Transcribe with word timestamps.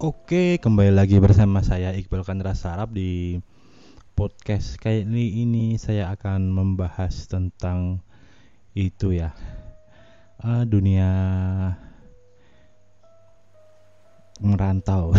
Oke, 0.00 0.56
kembali 0.56 0.96
lagi 0.96 1.20
bersama 1.20 1.60
saya 1.60 1.92
Iqbal 1.92 2.24
Kandra 2.24 2.56
Sarap 2.56 2.96
di 2.96 3.36
podcast 4.16 4.80
kayak 4.80 5.04
ini 5.04 5.44
ini 5.44 5.64
saya 5.76 6.08
akan 6.16 6.48
membahas 6.56 7.28
tentang 7.28 8.00
itu 8.72 9.12
ya. 9.12 9.36
Uh, 10.40 10.64
dunia 10.64 11.04
merantau. 14.40 15.12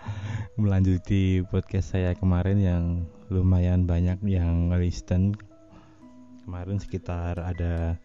Melanjuti 0.58 1.46
podcast 1.46 1.94
saya 1.94 2.18
kemarin 2.18 2.58
yang 2.58 2.84
lumayan 3.30 3.86
banyak 3.86 4.18
yang 4.26 4.74
listen 4.74 5.38
kemarin 6.42 6.82
sekitar 6.82 7.38
ada 7.38 8.02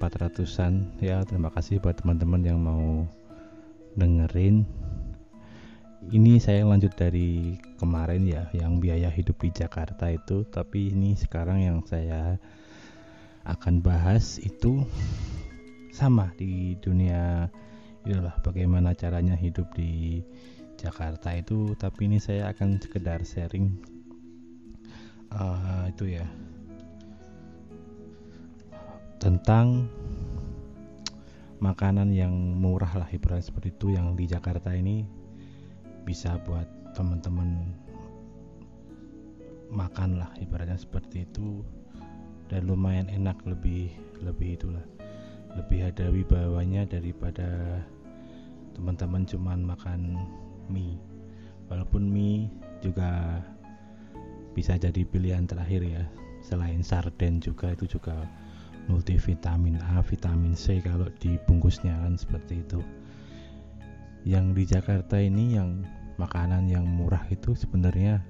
400an 0.00 0.96
ya 1.04 1.20
terima 1.28 1.52
kasih 1.52 1.76
buat 1.76 2.00
teman-teman 2.00 2.40
yang 2.40 2.56
mau 2.56 3.04
dengerin 4.00 4.64
ini 6.10 6.42
saya 6.42 6.66
lanjut 6.66 6.90
dari 6.98 7.54
kemarin 7.78 8.26
ya 8.26 8.50
yang 8.50 8.82
biaya 8.82 9.06
hidup 9.06 9.38
di 9.38 9.54
Jakarta 9.54 10.10
itu. 10.10 10.42
Tapi 10.50 10.90
ini 10.90 11.14
sekarang 11.14 11.62
yang 11.62 11.78
saya 11.86 12.42
akan 13.46 13.78
bahas 13.78 14.42
itu 14.42 14.82
sama 15.94 16.34
di 16.34 16.74
dunia 16.82 17.46
itulah 18.02 18.34
bagaimana 18.42 18.98
caranya 18.98 19.38
hidup 19.38 19.70
di 19.78 20.24
Jakarta 20.74 21.30
itu. 21.38 21.78
Tapi 21.78 22.10
ini 22.10 22.18
saya 22.18 22.50
akan 22.50 22.82
sekedar 22.82 23.22
sharing 23.22 23.70
uh, 25.30 25.86
itu 25.86 26.18
ya 26.18 26.26
tentang 29.22 29.86
makanan 31.62 32.10
yang 32.10 32.34
murah 32.34 32.90
lah 32.98 33.08
ibarat 33.14 33.46
seperti 33.46 33.70
itu 33.70 33.94
yang 33.94 34.18
di 34.18 34.26
Jakarta 34.26 34.74
ini 34.74 35.21
bisa 36.02 36.38
buat 36.44 36.66
teman-teman 36.92 37.74
makan 39.72 40.20
lah 40.20 40.30
ibaratnya 40.38 40.76
seperti 40.76 41.24
itu. 41.24 41.64
Dan 42.52 42.68
lumayan 42.68 43.08
enak 43.08 43.40
lebih 43.48 43.88
lebih 44.20 44.60
itulah 44.60 44.84
lebih 45.56 45.88
ada 45.88 46.08
wibawanya 46.12 46.84
daripada 46.88 47.80
teman-teman 48.76 49.24
cuman 49.24 49.60
makan 49.64 50.20
mie. 50.68 51.00
Walaupun 51.68 52.04
mie 52.08 52.52
juga 52.84 53.40
bisa 54.52 54.76
jadi 54.76 55.04
pilihan 55.04 55.48
terakhir 55.48 55.84
ya. 55.84 56.04
Selain 56.42 56.82
sarden 56.82 57.38
juga 57.38 57.72
itu 57.72 57.86
juga 57.86 58.26
multivitamin 58.90 59.78
A, 59.94 60.02
vitamin 60.02 60.58
C 60.58 60.82
kalau 60.82 61.06
dibungkusnya 61.22 61.94
kan 62.02 62.18
seperti 62.18 62.66
itu. 62.66 62.80
Yang 64.26 64.46
di 64.54 64.64
Jakarta 64.66 65.16
ini 65.18 65.54
yang 65.54 65.86
makanan 66.20 66.68
yang 66.68 66.84
murah 66.84 67.22
itu 67.32 67.56
sebenarnya 67.56 68.20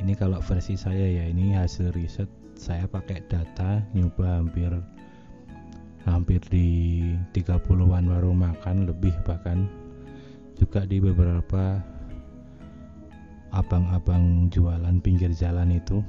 ini 0.00 0.16
kalau 0.16 0.40
versi 0.40 0.74
saya 0.76 1.04
ya 1.04 1.24
ini 1.28 1.56
hasil 1.56 1.92
riset 1.92 2.28
saya 2.56 2.86
pakai 2.86 3.24
data 3.28 3.82
nyoba 3.92 4.40
hampir 4.40 4.72
hampir 6.06 6.42
di 6.50 7.00
30-an 7.30 8.04
warung 8.10 8.42
makan 8.42 8.90
lebih 8.90 9.14
bahkan. 9.22 9.70
Juga 10.58 10.86
di 10.86 11.02
beberapa 11.02 11.82
abang-abang 13.50 14.48
jualan 14.48 14.96
pinggir 15.02 15.34
jalan 15.34 15.74
itu 15.74 16.00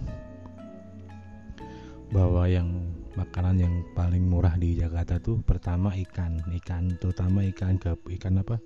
bahwa 2.13 2.45
yang 2.45 2.69
makanan 3.17 3.57
yang 3.57 3.75
paling 3.97 4.29
murah 4.29 4.53
di 4.55 4.77
Jakarta 4.77 5.17
tuh 5.17 5.41
pertama 5.41 5.89
ikan 5.97 6.37
ikan 6.61 6.93
terutama 7.01 7.41
ikan 7.49 7.81
gab 7.81 7.97
ikan 8.05 8.41
apa 8.41 8.61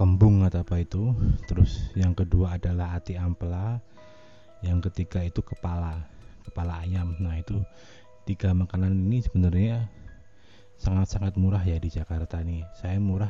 kembung 0.00 0.48
atau 0.48 0.64
apa 0.64 0.80
itu. 0.80 1.12
Terus 1.44 1.92
yang 1.92 2.16
kedua 2.16 2.56
adalah 2.56 2.96
ati 2.96 3.20
ampela. 3.20 3.84
Yang 4.64 4.88
ketiga 4.88 5.20
itu 5.20 5.44
kepala 5.44 6.08
kepala 6.48 6.80
ayam. 6.80 7.20
Nah 7.20 7.36
itu 7.36 7.60
tiga 8.24 8.56
makanan 8.56 8.96
ini 8.96 9.20
sebenarnya 9.20 9.92
sangat-sangat 10.80 11.36
murah 11.36 11.60
ya 11.60 11.76
di 11.76 11.92
Jakarta 11.92 12.40
nih. 12.40 12.64
Saya 12.80 12.96
murah 12.96 13.28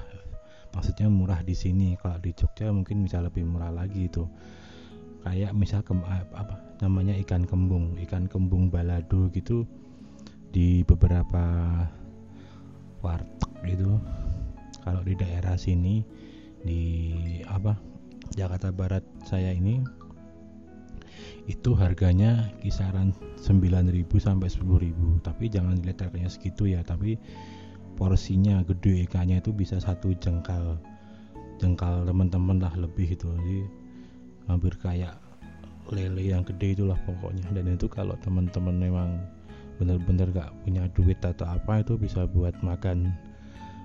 maksudnya 0.70 1.10
murah 1.10 1.42
di 1.42 1.58
sini. 1.58 1.98
Kalau 1.98 2.22
di 2.22 2.30
Jogja 2.30 2.70
mungkin 2.70 3.02
bisa 3.02 3.18
lebih 3.18 3.42
murah 3.42 3.74
lagi 3.74 4.06
itu. 4.06 4.30
Kayak 5.26 5.52
misal 5.52 5.82
kem, 5.82 6.06
apa 6.06 6.54
namanya 6.78 7.18
ikan 7.26 7.50
kembung. 7.50 7.98
Ikan 7.98 8.30
kembung 8.30 8.70
balado 8.70 9.26
gitu 9.34 9.66
di 10.54 10.86
beberapa 10.86 11.42
warteg 13.02 13.50
gitu. 13.74 13.98
Kalau 14.80 15.02
di 15.02 15.18
daerah 15.18 15.58
sini 15.60 16.29
di 16.64 16.82
apa 17.48 17.76
Jakarta 18.36 18.70
Barat 18.70 19.02
saya 19.26 19.50
ini 19.50 19.82
itu 21.48 21.74
harganya 21.74 22.52
kisaran 22.62 23.10
9.000 23.42 24.06
sampai 24.20 24.48
10.000 24.48 25.26
tapi 25.26 25.50
jangan 25.50 25.80
dilihat 25.80 26.06
harganya 26.06 26.30
segitu 26.30 26.70
ya 26.70 26.84
tapi 26.86 27.18
porsinya 27.98 28.62
gede 28.64 29.04
ikannya 29.08 29.42
itu 29.42 29.50
bisa 29.50 29.82
satu 29.82 30.14
jengkal 30.16 30.78
jengkal 31.58 32.06
teman-teman 32.06 32.62
lah 32.62 32.72
lebih 32.78 33.18
itu 33.18 33.28
jadi 33.28 33.60
hampir 34.48 34.72
kayak 34.80 35.20
lele 35.90 36.22
yang 36.22 36.46
gede 36.46 36.78
itulah 36.78 36.98
pokoknya. 37.04 37.44
Dan 37.50 37.74
itu 37.74 37.90
kalau 37.90 38.14
teman-teman 38.22 38.76
memang 38.78 39.08
bener-bener 39.76 40.28
gak 40.30 40.52
punya 40.62 40.86
duit 40.92 41.18
atau 41.24 41.48
apa 41.48 41.80
itu 41.80 41.96
bisa 41.96 42.28
buat 42.28 42.52
makan 42.60 43.16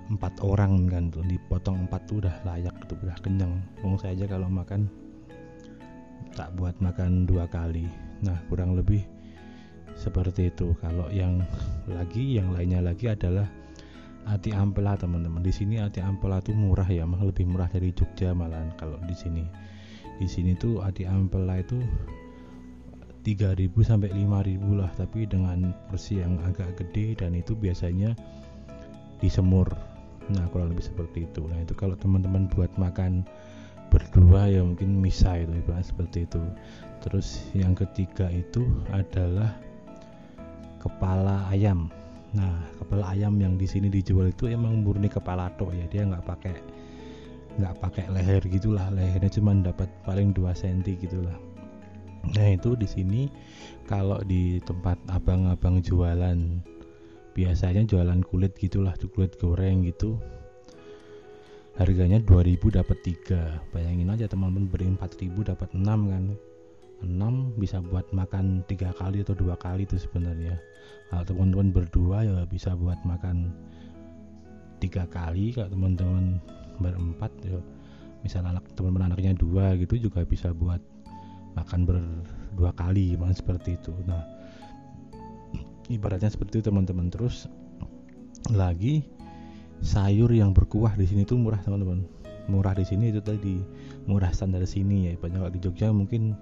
empat 0.05 0.38
orang 0.45 0.85
kan 0.85 1.09
tuh 1.09 1.25
dipotong 1.25 1.89
empat 1.89 2.01
tuh 2.05 2.21
udah 2.21 2.35
layak 2.45 2.75
tuh 2.85 2.97
udah 3.01 3.17
kenyang. 3.25 3.57
Ngomong 3.81 3.97
saya 3.97 4.13
aja 4.13 4.25
kalau 4.29 4.47
makan 4.49 4.85
tak 6.38 6.53
buat 6.53 6.77
makan 6.77 7.25
dua 7.25 7.49
kali. 7.49 7.89
Nah 8.21 8.38
kurang 8.51 8.77
lebih 8.77 9.01
seperti 9.97 10.53
itu. 10.53 10.77
Kalau 10.77 11.09
yang 11.09 11.41
lagi 11.89 12.38
yang 12.38 12.53
lainnya 12.53 12.85
lagi 12.85 13.09
adalah 13.09 13.49
ati 14.29 14.53
ampela 14.53 14.93
teman-teman. 14.93 15.41
Di 15.41 15.53
sini 15.53 15.81
ati 15.81 16.01
ampela 16.05 16.37
tuh 16.41 16.53
murah 16.53 16.85
ya 16.85 17.07
mah 17.09 17.22
lebih 17.25 17.49
murah 17.49 17.69
dari 17.72 17.89
Jogja 17.95 18.37
malahan 18.37 18.69
kalau 18.77 19.01
di 19.09 19.16
sini. 19.17 19.45
Di 20.22 20.27
sini 20.29 20.53
tuh 20.53 20.85
ati 20.85 21.09
ampela 21.09 21.57
itu 21.57 21.81
3000 23.25 23.73
sampai 23.81 24.13
5000 24.13 24.61
lah 24.77 24.93
tapi 24.93 25.25
dengan 25.25 25.73
porsi 25.89 26.22
yang 26.22 26.37
agak 26.45 26.77
gede 26.77 27.17
dan 27.17 27.33
itu 27.33 27.57
biasanya 27.57 28.13
disemur 29.17 29.66
nah 30.31 30.46
kurang 30.50 30.74
lebih 30.74 30.86
seperti 30.86 31.30
itu. 31.30 31.46
Nah 31.46 31.62
itu 31.62 31.78
kalau 31.78 31.94
teman-teman 31.97 32.50
buat 32.50 32.72
makan 32.81 33.25
berdua 33.94 34.50
ya 34.50 34.66
mungkin 34.66 34.97
misa 34.97 35.38
itu 35.38 35.53
ibarat 35.53 35.86
seperti 35.86 36.25
itu. 36.25 36.41
Terus 37.06 37.46
yang 37.53 37.78
ketiga 37.78 38.28
itu 38.34 38.66
adalah 38.90 39.53
kepala 40.81 41.46
ayam. 41.53 41.94
Nah 42.34 42.66
kepala 42.81 43.14
ayam 43.14 43.38
yang 43.38 43.56
di 43.56 43.69
sini 43.69 43.88
dijual 43.88 44.34
itu 44.34 44.50
emang 44.50 44.81
murni 44.81 45.08
kepala 45.08 45.53
tok 45.56 45.72
ya. 45.78 45.85
Dia 45.88 46.03
nggak 46.09 46.25
pakai 46.25 46.56
nggak 47.62 47.75
pakai 47.80 48.06
leher 48.09 48.44
gitulah. 48.50 48.90
Lehernya 48.90 49.30
cuma 49.30 49.53
dapat 49.56 49.88
paling 50.03 50.34
2 50.34 50.50
cm 50.52 50.81
gitulah. 51.00 51.38
Nah 52.25 52.47
itu 52.50 52.74
di 52.74 52.90
sini 52.90 53.30
kalau 53.85 54.18
di 54.25 54.58
tempat 54.66 54.97
abang-abang 55.14 55.78
jualan 55.85 56.66
biasanya 57.35 57.84
jualan 57.84 58.23
kulit 58.23 58.56
gitulah 58.56 58.96
kulit 59.12 59.35
goreng 59.35 59.84
gitu. 59.84 60.16
Harganya 61.75 62.23
2000 62.23 62.79
dapat 62.79 62.97
3 63.03 63.75
bayangin 63.75 64.07
aja 64.07 64.31
teman-teman 64.31 64.72
beri 64.72 64.88
4000 64.96 65.51
dapat 65.51 65.69
6 65.75 65.84
kan. 65.84 66.25
6 67.03 67.59
bisa 67.59 67.84
buat 67.84 68.07
makan 68.16 68.63
tiga 68.72 68.96
kali 68.96 69.19
atau 69.19 69.35
dua 69.35 69.59
kali 69.59 69.84
itu 69.84 70.00
sebenarnya. 70.00 70.56
Kalau 71.12 71.28
teman-teman 71.28 71.75
berdua 71.75 72.23
ya 72.23 72.47
bisa 72.47 72.72
buat 72.79 72.96
makan 73.03 73.52
tiga 74.79 75.03
kali. 75.12 75.52
Kalau 75.52 75.67
teman-teman 75.75 76.40
berempat 76.79 77.35
ya 77.43 77.59
misalnya 78.23 78.58
anak 78.58 78.66
teman-teman 78.79 79.11
anaknya 79.11 79.35
dua 79.35 79.76
gitu 79.76 79.99
juga 80.08 80.23
bisa 80.23 80.55
buat 80.55 80.79
makan 81.59 81.84
berdua 81.84 82.72
kali 82.79 83.20
makan 83.20 83.35
seperti 83.35 83.76
itu. 83.76 83.91
Nah 84.08 84.34
ibaratnya 85.90 86.32
seperti 86.32 86.61
itu 86.61 86.72
teman-teman. 86.72 87.09
Terus 87.14 87.49
lagi 88.53 89.05
sayur 89.82 90.29
yang 90.32 90.53
berkuah 90.53 90.93
di 90.97 91.05
sini 91.05 91.28
tuh 91.28 91.37
murah 91.37 91.59
teman-teman. 91.61 92.05
Murah 92.46 92.78
di 92.78 92.85
sini 92.85 93.09
itu 93.09 93.22
tadi. 93.22 93.58
Murah 94.05 94.29
standar 94.34 94.61
sini 94.70 95.09
ya. 95.09 95.17
Banyak 95.17 95.58
di 95.58 95.59
Jogja 95.61 95.90
mungkin 95.90 96.37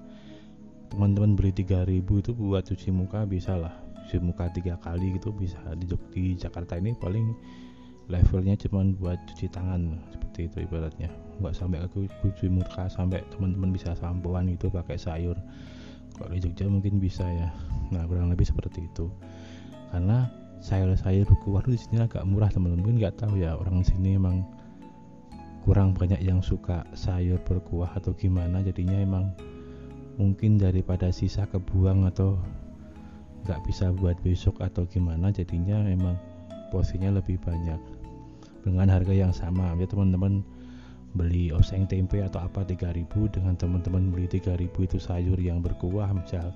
teman-teman 0.92 1.34
beli 1.34 1.56
3000 1.56 2.04
itu 2.04 2.32
buat 2.36 2.64
cuci 2.68 2.90
muka 2.92 3.24
bisa 3.24 3.56
lah. 3.56 3.74
Cuci 4.06 4.20
muka 4.20 4.52
tiga 4.52 4.76
kali 4.84 5.16
gitu 5.16 5.32
bisa. 5.32 5.60
Di 5.80 5.88
Jogja 5.88 6.48
Jakarta 6.50 6.76
ini 6.76 6.92
paling 7.00 7.32
levelnya 8.12 8.60
cuma 8.60 8.84
buat 9.00 9.16
cuci 9.32 9.48
tangan 9.48 9.96
seperti 10.12 10.52
itu 10.52 10.58
ibaratnya. 10.68 11.08
Nggak 11.40 11.56
sampai 11.56 11.80
aku 11.88 12.04
cuci 12.20 12.52
muka 12.52 12.92
sampai 12.92 13.24
teman-teman 13.32 13.72
bisa 13.72 13.96
sampoan 13.96 14.52
itu 14.52 14.68
pakai 14.68 15.00
sayur. 15.00 15.40
Kalau 16.14 16.30
di 16.30 16.44
Jogja 16.44 16.68
mungkin 16.68 17.00
bisa 17.00 17.26
ya 17.26 17.50
nah 17.94 18.04
kurang 18.10 18.34
lebih 18.34 18.50
seperti 18.50 18.90
itu. 18.90 19.08
Karena 19.94 20.26
sayur-sayur 20.64 21.30
kuah 21.46 21.62
di 21.62 21.78
sini 21.78 22.02
agak 22.02 22.26
murah 22.26 22.50
teman-teman. 22.50 22.98
Nggak 22.98 23.22
tahu 23.22 23.38
ya 23.38 23.54
orang 23.54 23.86
sini 23.86 24.18
emang 24.18 24.42
kurang 25.62 25.94
banyak 25.94 26.20
yang 26.26 26.42
suka 26.42 26.82
sayur 26.98 27.38
berkuah 27.46 27.94
atau 27.94 28.18
gimana. 28.18 28.66
Jadinya 28.66 28.98
emang 28.98 29.30
mungkin 30.18 30.58
daripada 30.58 31.14
sisa 31.14 31.46
kebuang 31.46 32.10
atau 32.10 32.42
nggak 33.44 33.60
bisa 33.68 33.92
buat 33.92 34.16
besok 34.24 34.64
atau 34.64 34.88
gimana 34.88 35.34
jadinya 35.36 35.84
emang 35.84 36.16
porsinya 36.74 37.14
lebih 37.14 37.38
banyak. 37.44 37.78
Dengan 38.64 38.88
harga 38.88 39.14
yang 39.14 39.36
sama. 39.36 39.76
Ya 39.76 39.86
teman-teman 39.86 40.42
beli 41.14 41.54
oseng 41.54 41.86
tempe 41.86 42.26
atau 42.26 42.42
apa 42.42 42.66
3000 42.66 43.06
dengan 43.30 43.54
teman-teman 43.54 44.10
beli 44.10 44.26
3000 44.26 44.74
itu 44.82 44.98
sayur 44.98 45.38
yang 45.38 45.62
berkuah 45.62 46.10
misal 46.10 46.50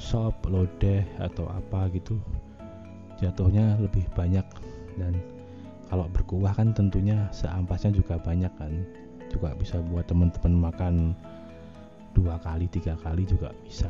sop 0.00 0.48
lodeh 0.48 1.04
atau 1.20 1.44
apa 1.52 1.92
gitu 1.92 2.16
jatuhnya 3.20 3.76
lebih 3.76 4.08
banyak. 4.16 4.42
Dan 4.96 5.20
kalau 5.92 6.08
berkuah 6.08 6.56
kan 6.56 6.72
tentunya 6.72 7.28
seampasnya 7.30 7.92
juga 7.92 8.16
banyak 8.16 8.50
kan. 8.56 8.72
Juga 9.28 9.54
bisa 9.54 9.78
buat 9.78 10.08
teman-teman 10.08 10.72
makan 10.72 10.94
dua 12.16 12.40
kali 12.42 12.66
tiga 12.72 12.96
kali 13.04 13.28
juga 13.28 13.54
bisa. 13.62 13.86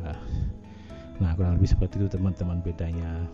Nah 1.22 1.32
kurang 1.38 1.56
lebih 1.56 1.70
seperti 1.70 2.02
itu 2.02 2.10
teman-teman 2.12 2.60
bedanya 2.60 3.24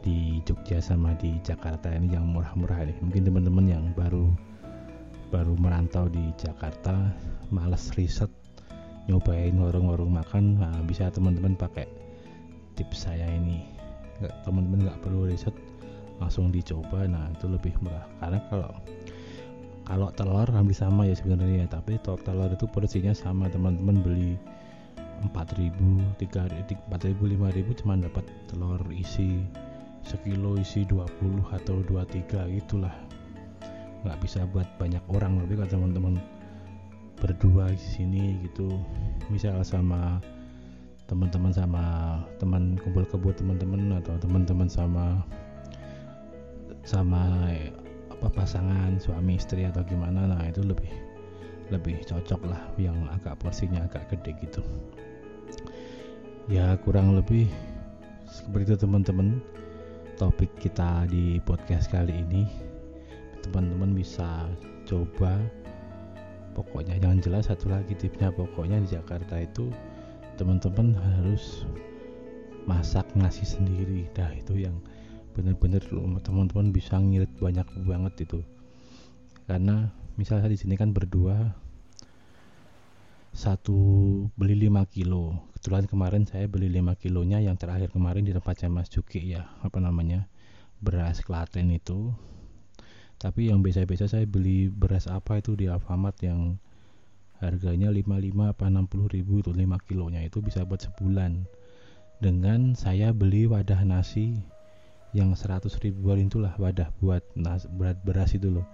di 0.00 0.40
Jogja 0.44 0.80
sama 0.80 1.12
di 1.16 1.36
Jakarta 1.40 1.88
ini 1.92 2.12
yang 2.12 2.28
murah-murah 2.28 2.84
ini. 2.84 2.94
Mungkin 3.00 3.22
teman-teman 3.24 3.64
yang 3.70 3.84
baru 3.96 4.28
baru 5.30 5.54
merantau 5.56 6.10
di 6.10 6.34
Jakarta 6.36 7.14
males 7.54 7.94
riset 7.94 8.28
nyobain 9.10 9.58
warung-warung 9.58 10.14
makan 10.14 10.62
nah, 10.62 10.78
bisa 10.86 11.10
teman-teman 11.10 11.58
pakai 11.58 11.90
tips 12.78 13.10
saya 13.10 13.26
ini. 13.26 13.66
Teman-teman 14.46 14.86
nggak 14.86 15.02
perlu 15.02 15.26
riset 15.26 15.52
langsung 16.22 16.54
dicoba 16.54 17.10
nah 17.10 17.26
itu 17.34 17.50
lebih 17.50 17.74
murah. 17.82 18.06
Karena 18.22 18.38
kalau 18.46 18.70
kalau 19.90 20.08
telur 20.14 20.46
hampir 20.46 20.78
sama 20.78 21.02
ya 21.02 21.18
sebenarnya 21.18 21.66
tapi 21.66 21.98
telur, 21.98 22.46
itu 22.54 22.70
porsinya 22.70 23.10
sama 23.10 23.50
teman-teman 23.50 23.98
beli 23.98 24.38
4000 25.34 25.74
3000 26.22 26.78
4000 26.86 27.74
5000 27.74 27.80
cuma 27.82 27.98
dapat 27.98 28.24
telur 28.46 28.80
isi 28.94 29.42
sekilo 30.06 30.56
isi 30.56 30.88
20 30.88 31.44
atau 31.52 31.82
23 31.84 32.48
itulah 32.56 32.94
nggak 34.00 34.18
bisa 34.24 34.48
buat 34.48 34.64
banyak 34.80 35.04
orang 35.12 35.44
tapi 35.44 35.60
kalau 35.60 35.70
teman-teman 35.76 36.14
berdua 37.20 37.70
di 37.70 37.78
sini 37.78 38.40
gitu. 38.48 38.72
Misal 39.28 39.60
sama 39.62 40.18
teman-teman 41.06 41.50
sama 41.50 41.84
teman 42.38 42.78
kumpul 42.80 43.02
kebo 43.02 43.34
teman-teman 43.34 43.98
atau 43.98 44.14
teman-teman 44.22 44.70
sama 44.70 45.26
sama 46.86 47.50
apa 48.10 48.28
pasangan 48.30 48.94
suami 49.02 49.34
istri 49.34 49.66
atau 49.66 49.82
gimana 49.82 50.30
nah 50.30 50.42
itu 50.46 50.62
lebih 50.62 50.90
lebih 51.74 52.02
cocok 52.06 52.46
lah 52.46 52.62
yang 52.78 52.94
agak 53.10 53.38
porsinya 53.38 53.86
agak 53.86 54.10
gede 54.10 54.34
gitu. 54.42 54.62
Ya 56.50 56.74
kurang 56.82 57.14
lebih 57.14 57.46
seperti 58.26 58.74
itu 58.74 58.86
teman-teman 58.86 59.38
topik 60.18 60.50
kita 60.58 61.06
di 61.10 61.38
podcast 61.42 61.90
kali 61.90 62.12
ini. 62.26 62.46
Teman-teman 63.46 63.94
bisa 63.94 64.50
coba 64.84 65.38
pokoknya. 66.60 67.00
Jangan 67.00 67.18
jelas 67.24 67.48
satu 67.48 67.72
lagi 67.72 67.96
tipsnya 67.96 68.28
pokoknya 68.28 68.84
di 68.84 68.92
Jakarta 68.92 69.40
itu 69.40 69.72
teman-teman 70.36 70.92
harus 70.92 71.64
masak 72.68 73.08
nasi 73.16 73.48
sendiri. 73.48 74.04
Dah 74.12 74.28
itu 74.36 74.60
yang 74.60 74.76
bener-bener 75.32 75.80
teman-teman 76.20 76.68
bisa 76.68 77.00
ngirit 77.00 77.32
banyak 77.40 77.64
banget 77.88 78.28
itu. 78.28 78.44
Karena 79.48 79.88
misalnya 80.20 80.52
di 80.52 80.60
sini 80.60 80.76
kan 80.76 80.92
berdua 80.92 81.56
satu 83.32 83.78
beli 84.36 84.68
5 84.68 84.84
kilo. 84.92 85.48
Kebetulan 85.56 85.88
kemarin 85.88 86.24
saya 86.28 86.44
beli 86.44 86.68
5 86.68 86.92
kilonya 87.00 87.40
yang 87.40 87.56
terakhir 87.56 87.88
kemarin 87.88 88.28
di 88.28 88.36
tempatnya 88.36 88.68
Mas 88.68 88.92
Juki 88.92 89.32
ya 89.32 89.48
apa 89.64 89.80
namanya 89.80 90.28
beras 90.80 91.24
Klaten 91.24 91.72
itu 91.72 92.12
tapi 93.20 93.52
yang 93.52 93.60
biasa-biasa 93.60 94.08
saya 94.08 94.24
beli 94.24 94.72
beras 94.72 95.04
apa 95.04 95.44
itu 95.44 95.52
di 95.52 95.68
Alfamart 95.68 96.16
yang 96.24 96.56
harganya 97.36 97.92
55 97.92 98.16
apa 98.48 98.64
60 98.72 99.12
ribu 99.12 99.44
itu 99.44 99.52
5 99.52 99.60
kilonya 99.84 100.24
itu 100.24 100.40
bisa 100.40 100.64
buat 100.64 100.80
sebulan. 100.80 101.44
Dengan 102.20 102.72
saya 102.72 103.12
beli 103.12 103.44
wadah 103.44 103.84
nasi 103.84 104.40
yang 105.12 105.36
100 105.36 105.68
ribuan 105.84 106.24
itulah 106.24 106.56
wadah 106.56 106.88
buat 107.04 107.20
nas, 107.36 107.68
berat 107.68 108.00
beras 108.08 108.32
itu 108.32 108.48
loh. 108.48 108.64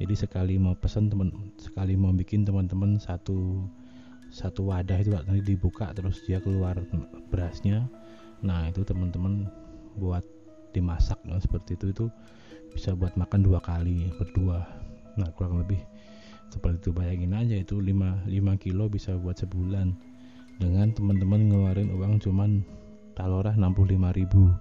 Jadi 0.00 0.14
sekali 0.16 0.56
mau 0.56 0.72
pesan 0.72 1.12
teman 1.12 1.52
sekali 1.60 1.92
mau 1.92 2.16
bikin 2.16 2.48
teman-teman 2.48 2.96
satu 2.96 3.68
satu 4.32 4.72
wadah 4.72 5.04
itu 5.04 5.12
nanti 5.12 5.44
dibuka 5.44 5.92
terus 5.92 6.24
dia 6.24 6.40
keluar 6.40 6.80
berasnya. 7.28 7.84
Nah 8.40 8.72
itu 8.72 8.88
teman-teman 8.88 9.52
buat 10.00 10.24
dimasak 10.72 11.20
nah, 11.28 11.36
seperti 11.36 11.76
itu 11.76 11.92
itu 11.92 12.06
bisa 12.72 12.96
buat 12.96 13.14
makan 13.16 13.40
dua 13.44 13.60
kali 13.60 14.10
berdua. 14.16 14.64
Nah 15.20 15.28
kurang 15.36 15.60
lebih 15.60 15.80
seperti 16.52 16.84
itu. 16.84 16.90
Bayangin 16.92 17.32
aja 17.32 17.56
itu 17.56 17.80
5, 17.80 18.28
5 18.28 18.62
kilo 18.62 18.92
bisa 18.92 19.16
buat 19.16 19.40
sebulan. 19.40 19.96
Dengan 20.60 20.92
teman-teman 20.92 21.48
ngeluarin 21.48 21.88
uang 21.96 22.20
cuman 22.20 22.60
talorah 23.16 23.56
65 23.56 24.12
ribu. 24.12 24.52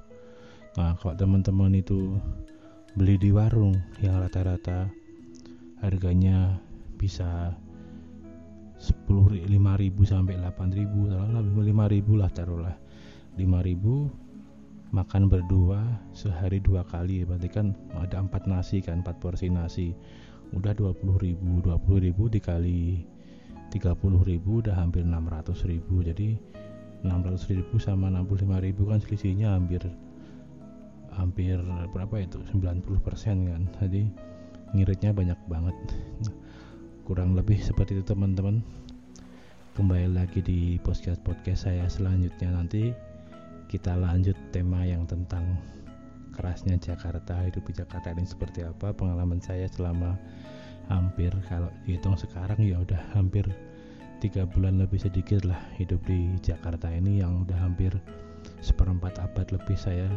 Nah, 0.79 0.95
kalau 1.03 1.19
teman-teman 1.19 1.75
itu 1.75 2.15
beli 2.95 3.19
di 3.19 3.35
warung 3.35 3.75
yang 3.99 4.23
rata-rata 4.23 4.87
harganya 5.83 6.59
bisa 6.95 7.51
10 8.79 9.45
5000 9.45 9.51
sampai 10.07 10.35
8000 10.39 11.11
taruhlah 11.11 11.43
5000 11.43 12.15
lah 12.15 12.29
taruhlah. 12.31 12.75
5000 13.35 14.20
makan 14.91 15.31
berdua 15.31 15.79
sehari 16.11 16.59
dua 16.59 16.83
kali 16.83 17.23
berarti 17.23 17.47
kan 17.47 17.71
ada 17.95 18.19
empat 18.19 18.43
nasi 18.43 18.83
kan 18.83 18.99
empat 18.99 19.23
porsi 19.23 19.47
nasi. 19.47 19.95
Udah 20.51 20.75
20000 20.75 21.39
20000 21.63 22.35
dikali 22.35 23.07
30000 23.71 24.43
udah 24.43 24.75
hampir 24.75 25.07
600000 25.07 25.79
jadi 26.11 26.29
600.000 27.01 27.71
sama 27.81 28.11
65.000 28.13 28.91
kan 28.91 28.99
selisihnya 29.01 29.57
hampir 29.57 29.81
hampir 31.15 31.57
berapa 31.95 32.15
itu? 32.19 32.43
90% 32.51 32.83
kan. 33.47 33.63
Jadi 33.79 34.11
ngiritnya 34.75 35.15
banyak 35.15 35.39
banget. 35.47 35.75
Kurang 37.07 37.33
lebih 37.33 37.57
seperti 37.63 37.99
itu 37.99 38.03
teman-teman. 38.05 38.59
Kembali 39.71 40.11
lagi 40.11 40.43
di 40.43 40.75
podcast 40.83 41.23
podcast 41.23 41.63
saya 41.63 41.87
selanjutnya 41.87 42.51
nanti 42.51 42.91
kita 43.71 43.95
lanjut 43.95 44.35
tema 44.51 44.83
yang 44.83 45.07
tentang 45.07 45.55
kerasnya 46.35 46.75
Jakarta 46.75 47.39
hidup 47.47 47.63
di 47.71 47.79
Jakarta 47.79 48.11
ini 48.11 48.27
seperti 48.27 48.67
apa 48.67 48.91
pengalaman 48.91 49.39
saya 49.39 49.71
selama 49.71 50.19
hampir 50.91 51.31
kalau 51.47 51.71
dihitung 51.87 52.19
sekarang 52.19 52.59
ya 52.59 52.83
udah 52.83 52.99
hampir 53.15 53.47
tiga 54.19 54.43
bulan 54.43 54.75
lebih 54.75 54.99
sedikit 54.99 55.47
lah 55.47 55.59
hidup 55.79 56.03
di 56.03 56.35
Jakarta 56.43 56.91
ini 56.91 57.23
yang 57.23 57.47
udah 57.47 57.55
hampir 57.63 57.95
seperempat 58.59 59.15
abad 59.23 59.47
lebih 59.55 59.79
saya 59.79 60.11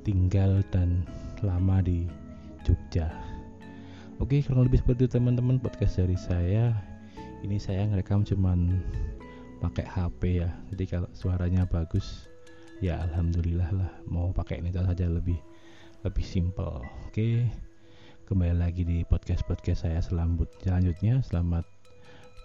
tinggal 0.00 0.64
dan 0.72 1.04
lama 1.44 1.84
di 1.84 2.08
Jogja. 2.64 3.12
Oke, 4.24 4.40
kurang 4.40 4.72
lebih 4.72 4.80
seperti 4.80 5.04
itu 5.04 5.20
teman-teman 5.20 5.60
podcast 5.60 6.00
dari 6.00 6.16
saya. 6.16 6.72
Ini 7.44 7.60
saya 7.60 7.84
ngerekam 7.92 8.24
cuman 8.24 8.80
pakai 9.60 9.84
HP 9.84 10.40
ya. 10.40 10.48
Jadi 10.72 10.84
kalau 10.88 11.08
suaranya 11.12 11.68
bagus 11.68 12.33
ya 12.82 12.98
alhamdulillah 13.04 13.70
lah. 13.70 13.90
Mau 14.10 14.34
pakai 14.34 14.58
ini 14.58 14.74
saja 14.74 15.06
lebih 15.06 15.38
lebih 16.02 16.24
simple. 16.24 16.82
Oke. 17.06 17.46
Kembali 18.24 18.56
lagi 18.56 18.88
di 18.88 19.04
podcast-podcast 19.04 19.84
saya 19.84 20.00
selanjutnya. 20.00 21.20
Selamat 21.20 21.68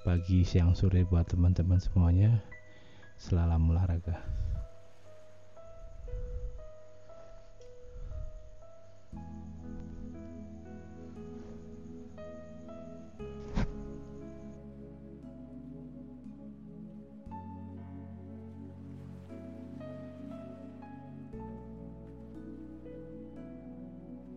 pagi, 0.03 0.43
siang, 0.43 0.75
sore 0.75 1.07
buat 1.07 1.31
teman-teman 1.31 1.79
semuanya. 1.79 2.43
Selamat 3.15 3.79
olahraga. 3.79 4.48